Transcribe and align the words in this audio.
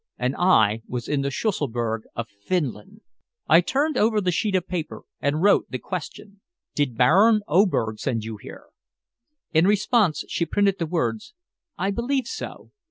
And 0.17 0.35
I 0.35 0.81
was 0.87 1.07
in 1.07 1.21
the 1.21 1.29
Schusselburg 1.29 2.05
of 2.15 2.27
Finland! 2.27 3.01
I 3.47 3.61
turned 3.61 3.97
over 3.99 4.19
the 4.19 4.31
sheet 4.31 4.55
of 4.55 4.67
paper 4.67 5.03
and 5.19 5.43
wrote 5.43 5.69
the 5.69 5.77
question 5.77 6.41
"Did 6.73 6.97
Baron 6.97 7.41
Oberg 7.47 7.99
send 7.99 8.23
you 8.23 8.37
here?" 8.37 8.69
In 9.53 9.67
response, 9.67 10.25
she 10.27 10.47
printed 10.47 10.79
the 10.79 10.87
words 10.87 11.35
"I 11.77 11.91
believe 11.91 12.25
so. 12.25 12.71